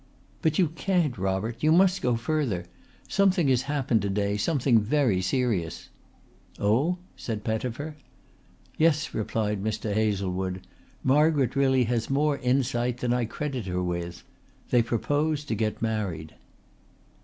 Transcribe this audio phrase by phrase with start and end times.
[0.41, 1.57] "But you can't, Robert.
[1.61, 2.65] You must go further.
[3.07, 5.89] Something has happened to day, something very serious."
[6.57, 7.95] "Oh?" said Pettifer.
[8.79, 9.93] "Yes," replied Mr.
[9.93, 10.65] Hazlewood.
[11.03, 14.23] "Margaret really has more insight than I credited her with.
[14.71, 16.33] They propose to get married."